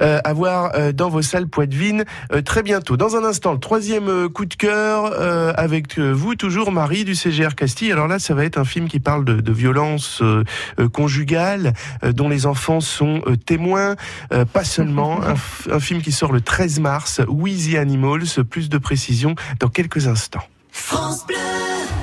euh, 0.00 0.20
à 0.24 0.32
voir 0.32 0.72
euh, 0.74 0.92
dans 0.92 1.08
vos 1.08 1.22
salles 1.22 1.48
Poitvine 1.48 2.04
euh, 2.32 2.42
très 2.42 2.62
bientôt. 2.62 2.96
Dans 2.96 3.16
un 3.16 3.24
instant, 3.24 3.52
le 3.52 3.60
troisième 3.60 4.28
coup 4.28 4.44
de 4.44 4.54
cœur 4.54 5.12
euh, 5.18 5.52
avec 5.56 5.98
vous 5.98 6.34
toujours 6.34 6.72
Marie 6.72 7.04
du 7.04 7.14
CGR 7.14 7.54
Castille. 7.54 7.92
Alors 7.92 8.08
là, 8.08 8.18
ça 8.18 8.34
va 8.34 8.44
être 8.44 8.58
un 8.58 8.64
film 8.64 8.88
qui 8.88 9.00
parle 9.00 9.24
de, 9.24 9.40
de 9.40 9.52
violence 9.52 10.20
euh, 10.22 10.44
euh, 10.78 10.88
conjugale 10.88 11.74
euh, 12.04 12.12
dont 12.12 12.28
les 12.28 12.46
enfants 12.46 12.80
sont 12.80 13.22
euh, 13.26 13.36
témoins, 13.36 13.96
euh, 14.32 14.44
pas 14.44 14.64
seulement. 14.64 15.20
un, 15.70 15.80
film 15.80 16.02
qui 16.02 16.12
sort 16.12 16.32
le 16.32 16.40
13 16.40 16.80
mars, 16.80 17.20
Wheezy 17.26 17.76
Animals. 17.76 18.44
Plus 18.48 18.68
de 18.68 18.78
précision 18.78 19.34
dans 19.58 19.68
quelques 19.68 20.06
instants. 20.06 20.42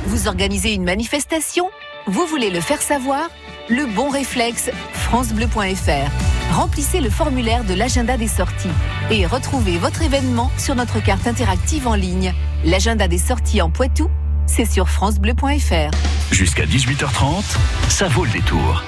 Vous 0.07 0.29
organisez 0.29 0.73
une 0.73 0.85
manifestation 0.85 1.69
Vous 2.05 2.25
voulez 2.27 2.49
le 2.49 2.61
faire 2.61 2.81
savoir 2.81 3.29
Le 3.67 3.85
bon 3.93 4.07
réflexe, 4.07 4.71
francebleu.fr. 4.93 6.55
Remplissez 6.55 7.01
le 7.01 7.09
formulaire 7.09 7.65
de 7.65 7.73
l'agenda 7.73 8.15
des 8.15 8.29
sorties 8.29 8.69
et 9.11 9.25
retrouvez 9.25 9.77
votre 9.77 10.01
événement 10.01 10.49
sur 10.57 10.75
notre 10.75 11.03
carte 11.03 11.27
interactive 11.27 11.89
en 11.89 11.95
ligne. 11.95 12.33
L'agenda 12.63 13.09
des 13.09 13.17
sorties 13.17 13.61
en 13.61 13.69
Poitou, 13.69 14.09
c'est 14.45 14.63
sur 14.63 14.87
francebleu.fr. 14.87 15.91
Jusqu'à 16.31 16.63
18h30, 16.63 17.43
ça 17.89 18.07
vaut 18.07 18.23
le 18.23 18.31
détour. 18.31 18.83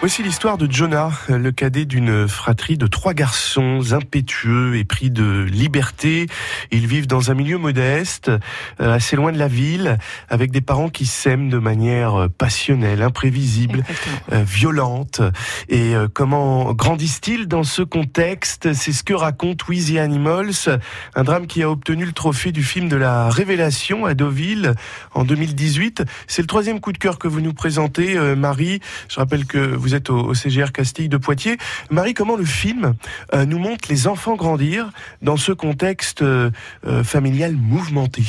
Voici 0.00 0.22
l'histoire 0.22 0.58
de 0.58 0.70
Jonah, 0.70 1.10
le 1.28 1.50
cadet 1.52 1.86
d'une 1.86 2.28
fratrie 2.28 2.76
de 2.76 2.86
trois 2.86 3.14
garçons 3.14 3.80
impétueux 3.92 4.76
et 4.76 4.84
pris 4.84 5.10
de 5.10 5.42
liberté. 5.50 6.26
Ils 6.70 6.86
vivent 6.86 7.06
dans 7.06 7.30
un 7.30 7.34
milieu 7.34 7.56
modeste, 7.56 8.28
euh, 8.28 8.92
assez 8.92 9.16
loin 9.16 9.32
de 9.32 9.38
la 9.38 9.48
ville, 9.48 9.98
avec 10.28 10.50
des 10.50 10.60
parents 10.60 10.90
qui 10.90 11.06
s'aiment 11.06 11.48
de 11.48 11.58
manière 11.58 12.14
euh, 12.14 12.28
passionnelle, 12.28 13.00
imprévisible, 13.00 13.84
euh, 14.32 14.44
violente. 14.46 15.22
Et 15.70 15.94
comment 16.12 16.74
grandissent-ils 16.74 17.48
dans 17.48 17.64
ce 17.64 17.82
contexte? 17.82 18.74
C'est 18.74 18.92
ce 18.92 19.02
que 19.02 19.14
raconte 19.14 19.66
Wheezy 19.66 19.98
Animals, 19.98 20.78
un 21.14 21.24
drame 21.24 21.46
qui 21.46 21.62
a 21.62 21.70
obtenu 21.70 22.04
le 22.04 22.12
trophée 22.12 22.52
du 22.52 22.62
film 22.62 22.88
de 22.88 22.96
la 22.96 23.30
Révélation 23.30 24.04
à 24.04 24.14
Deauville 24.14 24.74
en 25.14 25.24
2018. 25.24 26.04
C'est 26.26 26.42
le 26.42 26.46
troisième 26.46 26.80
coup 26.80 26.92
de 26.92 26.98
cœur 26.98 27.18
que 27.18 27.28
vous 27.28 27.40
nous 27.40 27.54
présentez, 27.54 28.16
Marie. 28.36 28.80
Je 29.08 29.16
rappelle 29.16 29.46
que 29.46 29.58
vous 29.58 29.85
êtes 29.94 30.10
au, 30.10 30.34
CGR 30.34 30.72
Castille 30.72 31.08
de 31.08 31.16
Poitiers. 31.16 31.58
Marie, 31.90 32.14
comment 32.14 32.36
le 32.36 32.44
film 32.44 32.94
euh, 33.34 33.44
nous 33.44 33.58
montre 33.58 33.88
les 33.88 34.06
enfants 34.06 34.36
grandir 34.36 34.90
dans 35.22 35.36
ce 35.36 35.52
contexte 35.52 36.22
euh, 36.22 36.50
euh, 36.86 37.04
familial 37.04 37.54
mouvementé? 37.56 38.24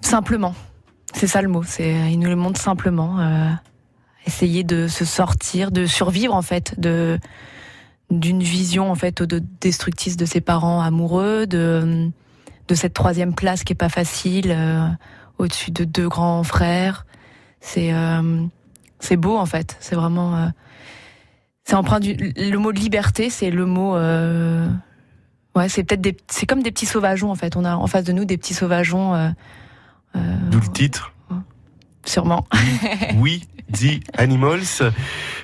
Simplement. 0.00 0.54
C'est 1.14 1.26
ça 1.26 1.42
le 1.42 1.48
mot. 1.48 1.62
C'est, 1.62 2.12
il 2.12 2.18
nous 2.18 2.28
le 2.28 2.36
montre 2.36 2.60
simplement. 2.60 3.18
essayer 4.26 4.62
de 4.62 4.88
se 4.88 5.04
sortir, 5.04 5.70
de 5.70 5.86
survivre 5.86 6.34
en 6.34 6.42
fait, 6.42 6.78
d'une 6.78 8.42
vision 8.42 8.90
en 8.90 8.94
fait 8.94 9.22
de 9.22 9.42
destructrice 9.60 10.16
de 10.16 10.26
ses 10.26 10.40
parents 10.40 10.82
amoureux, 10.82 11.46
de 11.46 12.12
cette 12.74 12.92
troisième 12.92 13.34
place 13.34 13.64
qui 13.64 13.72
est 13.72 13.76
pas 13.76 13.88
facile 13.88 14.54
au-dessus 15.38 15.70
de 15.70 15.84
deux 15.84 16.08
grands 16.08 16.44
frères. 16.44 17.06
C'est 17.60 17.90
c'est 19.00 19.16
beau 19.16 19.36
en 19.36 19.46
fait. 19.46 19.76
C'est 19.80 19.94
vraiment 19.94 20.36
euh, 20.36 20.46
c'est 21.64 21.74
empreint 21.74 22.00
du 22.00 22.14
le 22.14 22.56
mot 22.56 22.70
liberté, 22.70 23.30
c'est 23.30 23.50
le 23.50 23.66
mot 23.66 23.96
euh, 23.96 24.68
ouais, 25.54 25.68
c'est 25.68 25.84
peut-être 25.84 26.22
c'est 26.28 26.46
comme 26.46 26.62
des 26.62 26.70
petits 26.72 26.86
sauvageons 26.86 27.30
en 27.30 27.34
fait. 27.34 27.56
On 27.56 27.64
a 27.64 27.76
en 27.76 27.86
face 27.86 28.04
de 28.04 28.12
nous 28.12 28.24
des 28.24 28.38
petits 28.38 28.54
sauvageons. 28.54 29.14
euh, 29.14 29.28
euh, 30.16 30.36
D'où 30.50 30.60
le 30.60 30.72
titre 30.72 31.12
sûrement. 32.08 32.46
Oui, 33.16 33.46
The 33.72 34.00
Animals. 34.16 34.92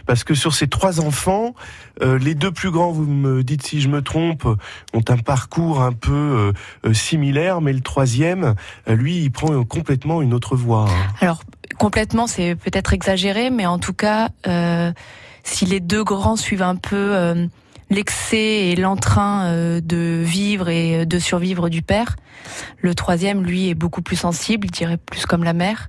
Parce 0.06 0.24
que 0.24 0.34
sur 0.34 0.54
ces 0.54 0.68
trois 0.68 1.00
enfants, 1.00 1.54
euh, 2.02 2.18
les 2.18 2.34
deux 2.34 2.50
plus 2.52 2.70
grands, 2.70 2.90
vous 2.92 3.04
me 3.06 3.42
dites 3.42 3.66
si 3.66 3.80
je 3.80 3.88
me 3.88 4.02
trompe, 4.02 4.44
ont 4.46 5.04
un 5.08 5.16
parcours 5.16 5.82
un 5.82 5.92
peu 5.92 6.12
euh, 6.12 6.52
euh, 6.86 6.94
similaire, 6.94 7.60
mais 7.60 7.72
le 7.72 7.80
troisième, 7.80 8.54
euh, 8.88 8.94
lui, 8.96 9.18
il 9.18 9.30
prend 9.30 9.62
complètement 9.64 10.22
une 10.22 10.32
autre 10.34 10.56
voie. 10.56 10.86
hein. 10.88 11.12
Alors 11.20 11.42
complètement, 11.78 12.26
c'est 12.26 12.54
peut-être 12.54 12.92
exagéré, 12.92 13.50
mais 13.50 13.66
en 13.66 13.78
tout 13.78 13.94
cas, 13.94 14.28
euh, 14.46 14.92
si 15.42 15.66
les 15.66 15.80
deux 15.80 16.04
grands 16.04 16.36
suivent 16.36 16.62
un 16.62 16.76
peu 16.76 16.96
euh, 17.14 17.46
l'excès 17.90 18.68
et 18.68 18.76
l'entrain 18.76 19.46
euh, 19.46 19.80
de 19.82 20.22
vivre 20.24 20.68
et 20.68 21.04
de 21.06 21.18
survivre 21.18 21.68
du 21.68 21.82
père, 21.82 22.16
le 22.80 22.94
troisième, 22.94 23.42
lui, 23.44 23.68
est 23.70 23.74
beaucoup 23.74 24.02
plus 24.02 24.16
sensible, 24.16 24.66
je 24.68 24.72
dirais 24.78 24.96
plus 24.98 25.26
comme 25.26 25.44
la 25.44 25.52
mère, 25.54 25.88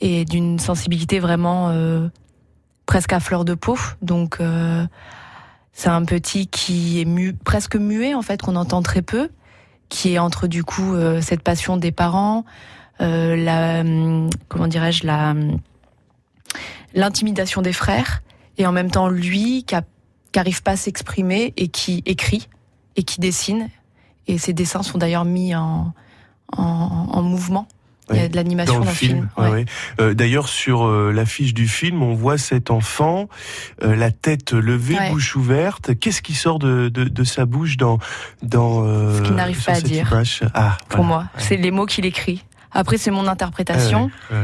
et 0.00 0.24
d'une 0.24 0.58
sensibilité 0.58 1.18
vraiment 1.20 1.68
euh, 1.70 2.08
presque 2.86 3.12
à 3.12 3.20
fleur 3.20 3.44
de 3.44 3.54
peau. 3.54 3.78
Donc 4.02 4.38
euh, 4.40 4.86
c'est 5.72 5.88
un 5.88 6.04
petit 6.04 6.46
qui 6.46 7.00
est 7.00 7.32
presque 7.44 7.76
muet 7.76 8.14
en 8.14 8.22
fait, 8.22 8.42
qu'on 8.42 8.56
entend 8.56 8.82
très 8.82 9.02
peu, 9.02 9.28
qui 9.88 10.14
est 10.14 10.18
entre 10.18 10.46
du 10.46 10.64
coup 10.64 10.94
euh, 10.94 11.20
cette 11.20 11.42
passion 11.42 11.76
des 11.76 11.92
parents, 11.92 12.44
la 12.98 13.80
hum, 13.80 14.30
comment 14.48 14.68
dirais-je 14.68 15.06
hum, 15.06 15.58
l'intimidation 16.94 17.60
des 17.62 17.74
frères 17.74 18.22
et 18.58 18.66
en 18.66 18.72
même 18.72 18.90
temps 18.90 19.08
lui 19.08 19.64
qui 19.64 19.74
a- 19.74 19.82
qui 20.32 20.38
arrive 20.38 20.62
pas 20.62 20.72
à 20.72 20.76
s'exprimer 20.76 21.52
et 21.56 21.68
qui 21.68 22.02
écrit 22.06 22.48
et 22.96 23.02
qui 23.02 23.20
dessine 23.20 23.68
et 24.26 24.38
ses 24.38 24.52
dessins 24.54 24.82
sont 24.82 24.98
d'ailleurs 24.98 25.24
mis 25.24 25.54
en 25.54 25.92
mouvement. 27.22 27.68
Il 28.10 28.16
y 28.16 28.20
a 28.20 28.28
de 28.28 28.36
l'animation 28.36 28.74
dans 28.74 28.80
dans, 28.84 28.90
le 28.90 28.94
film. 28.96 29.28
ouais. 29.36 29.44
ouais, 29.44 29.50
ouais. 29.50 29.64
Euh, 30.00 30.14
D'ailleurs, 30.14 30.48
sur 30.48 30.86
euh, 30.86 31.10
l'affiche 31.12 31.54
du 31.54 31.66
film, 31.66 32.02
on 32.02 32.14
voit 32.14 32.38
cet 32.38 32.70
enfant, 32.70 33.28
euh, 33.82 33.96
la 33.96 34.10
tête 34.12 34.52
levée, 34.52 34.96
Ouais. 34.96 35.10
bouche 35.10 35.34
ouverte. 35.34 35.98
Qu'est-ce 35.98 36.22
qui 36.22 36.34
sort 36.34 36.58
de, 36.60 36.88
de, 36.88 37.04
de 37.04 37.24
sa 37.24 37.46
bouche 37.46 37.76
dans 37.76 37.98
dans 38.42 38.84
euh, 38.86 39.16
Ce 39.18 39.22
qu'il 39.22 39.34
n'arrive 39.34 39.62
pas 39.64 39.72
à 39.78 39.80
dire. 39.80 40.08
Ah, 40.54 40.76
Pour 40.88 41.04
voilà. 41.04 41.08
moi, 41.08 41.24
c'est 41.38 41.56
les 41.56 41.70
mots 41.72 41.86
qu'il 41.86 42.04
écrit. 42.06 42.44
Après, 42.70 42.96
c'est 42.98 43.10
mon 43.10 43.26
interprétation, 43.26 44.10
Ah 44.30 44.34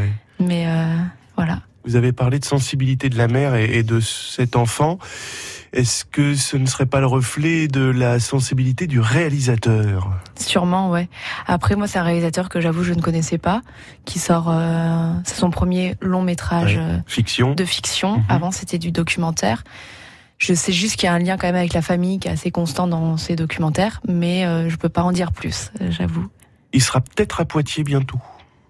mais 0.40 0.64
euh, 0.66 0.96
voilà. 1.36 1.60
Vous 1.84 1.96
avez 1.96 2.12
parlé 2.12 2.38
de 2.38 2.44
sensibilité 2.44 3.08
de 3.10 3.18
la 3.18 3.28
mère 3.28 3.54
et, 3.54 3.78
et 3.78 3.82
de 3.82 4.00
cet 4.00 4.56
enfant. 4.56 4.98
Est-ce 5.72 6.04
que 6.04 6.34
ce 6.34 6.58
ne 6.58 6.66
serait 6.66 6.84
pas 6.86 7.00
le 7.00 7.06
reflet 7.06 7.66
de 7.66 7.80
la 7.80 8.20
sensibilité 8.20 8.86
du 8.86 9.00
réalisateur? 9.00 10.10
Sûrement, 10.38 10.90
ouais. 10.90 11.08
Après, 11.46 11.76
moi, 11.76 11.86
c'est 11.86 11.98
un 11.98 12.02
réalisateur 12.02 12.50
que 12.50 12.60
j'avoue 12.60 12.84
je 12.84 12.92
ne 12.92 13.00
connaissais 13.00 13.38
pas, 13.38 13.62
qui 14.04 14.18
sort, 14.18 14.48
euh, 14.50 15.12
c'est 15.24 15.36
son 15.36 15.50
premier 15.50 15.94
long 16.02 16.20
métrage 16.22 16.76
Ouais. 16.76 16.82
euh, 16.82 16.98
Fiction 17.06 17.54
de 17.54 17.64
fiction. 17.64 18.18
Mhm. 18.18 18.24
Avant, 18.28 18.50
c'était 18.50 18.78
du 18.78 18.92
documentaire. 18.92 19.64
Je 20.36 20.52
sais 20.52 20.72
juste 20.72 20.96
qu'il 20.96 21.06
y 21.06 21.08
a 21.08 21.14
un 21.14 21.18
lien 21.20 21.36
quand 21.38 21.46
même 21.46 21.56
avec 21.56 21.72
la 21.72 21.82
famille 21.82 22.18
qui 22.18 22.28
est 22.28 22.32
assez 22.32 22.50
constant 22.50 22.86
dans 22.86 23.16
ces 23.16 23.34
documentaires, 23.36 24.00
mais 24.06 24.44
euh, 24.44 24.68
je 24.68 24.76
peux 24.76 24.88
pas 24.90 25.02
en 25.04 25.12
dire 25.12 25.32
plus, 25.32 25.70
j'avoue. 25.88 26.26
Il 26.74 26.82
sera 26.82 27.00
peut-être 27.00 27.40
à 27.40 27.44
Poitiers 27.46 27.84
bientôt. 27.84 28.18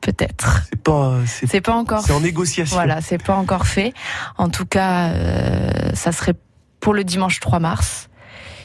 Peut-être. 0.03 0.63
C'est 0.69 0.83
pas, 0.83 1.15
C'est 1.27 1.61
pas 1.61 1.75
encore. 1.75 2.03
c'est 2.03 2.13
en 2.13 2.21
négociation. 2.21 2.77
Voilà, 2.77 3.01
c'est 3.01 3.23
pas 3.23 3.35
encore 3.37 3.67
fait. 3.67 3.93
En 4.37 4.49
tout 4.51 4.67
cas, 4.67 5.11
euh, 5.11 5.71
ça 5.95 6.13
serait 6.13 6.35
pour 6.83 6.93
le 6.93 7.05
dimanche 7.05 7.41
3 7.41 7.61
mars. 7.61 8.11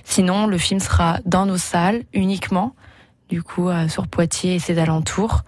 Sinon, 0.03 0.47
le 0.47 0.57
film 0.57 0.81
sera 0.81 1.19
dans 1.25 1.45
nos 1.45 1.57
salles 1.57 2.03
uniquement, 2.13 2.75
du 3.29 3.43
coup, 3.43 3.69
euh, 3.69 3.87
sur 3.87 4.07
Poitiers 4.07 4.55
et 4.55 4.59
ses 4.59 4.79
alentours, 4.79 5.43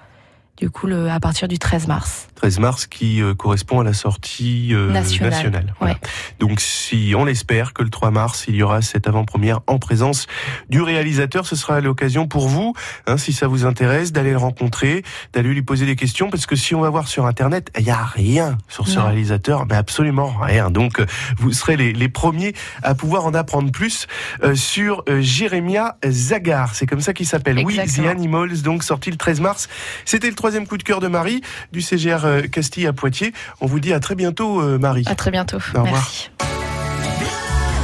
du 0.55 0.69
coup, 0.69 0.87
le, 0.87 1.09
à 1.09 1.19
partir 1.19 1.47
du 1.47 1.57
13 1.57 1.87
mars. 1.87 2.28
13 2.39 2.59
mars 2.59 2.87
qui 2.87 3.21
euh, 3.21 3.33
correspond 3.35 3.81
à 3.81 3.83
la 3.83 3.91
sortie 3.91 4.69
euh, 4.73 4.89
Nationale, 4.91 5.31
nationale. 5.31 5.73
Voilà. 5.79 5.95
ouais. 5.95 5.99
Donc 6.39 6.61
si 6.61 7.13
on 7.17 7.25
l'espère 7.25 7.73
que 7.73 7.83
le 7.83 7.89
3 7.89 8.11
mars 8.11 8.45
il 8.47 8.55
y 8.55 8.63
aura 8.63 8.81
cette 8.81 9.07
avant-première 9.07 9.59
en 9.67 9.77
présence 9.77 10.25
du 10.69 10.81
réalisateur, 10.81 11.45
ce 11.45 11.57
sera 11.57 11.81
l'occasion 11.81 12.27
pour 12.29 12.47
vous, 12.47 12.73
hein, 13.07 13.17
si 13.17 13.33
ça 13.33 13.47
vous 13.47 13.65
intéresse, 13.65 14.13
d'aller 14.13 14.31
le 14.31 14.37
rencontrer, 14.37 15.03
d'aller 15.33 15.49
lui 15.49 15.63
poser 15.63 15.85
des 15.85 15.97
questions, 15.97 16.29
parce 16.29 16.45
que 16.45 16.55
si 16.55 16.73
on 16.75 16.79
va 16.79 16.89
voir 16.89 17.09
sur 17.09 17.25
internet, 17.25 17.71
il 17.77 17.83
y 17.85 17.89
a 17.91 18.03
rien 18.05 18.57
sur 18.69 18.87
ce 18.87 18.99
Non. 18.99 19.05
réalisateur, 19.07 19.65
mais 19.65 19.75
absolument 19.75 20.33
rien. 20.41 20.71
Donc 20.71 21.01
euh, 21.01 21.05
vous 21.37 21.51
serez 21.51 21.75
les, 21.75 21.91
les 21.91 22.07
premiers 22.07 22.53
à 22.83 22.95
pouvoir 22.95 23.25
en 23.25 23.33
apprendre 23.33 23.69
plus 23.69 24.07
euh, 24.43 24.55
sur 24.55 25.03
euh, 25.09 25.19
Jérémia 25.19 25.97
Zagar. 26.07 26.73
C'est 26.73 26.85
comme 26.85 27.01
ça 27.01 27.13
qu'il 27.13 27.25
s'appelle. 27.25 27.61
Oui, 27.65 27.75
The. 27.75 27.99
Animals, 28.07 28.61
donc 28.61 28.83
sorti 28.83 29.11
le 29.11 29.17
13 29.17 29.41
mars. 29.41 29.67
C'était 30.05 30.29
le 30.29 30.35
troisième 30.35 30.65
coup 30.67 30.77
de 30.77 30.83
cœur 30.83 31.01
de 31.01 31.07
Marie 31.09 31.41
du 31.73 31.81
CGR 31.81 32.25
Castille 32.51 32.87
à 32.87 32.93
Poitiers. 32.93 33.33
On 33.61 33.65
vous 33.65 33.79
dit 33.79 33.93
à 33.93 33.99
très 33.99 34.15
bientôt, 34.15 34.61
euh, 34.61 34.77
Marie. 34.77 35.03
À 35.07 35.15
très 35.15 35.31
bientôt. 35.31 35.57
Au 35.75 35.83
revoir. 35.83 36.01
Merci. 36.01 36.29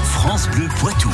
France 0.03 0.49
Bleu 0.49 0.67
Poitou. 0.79 1.12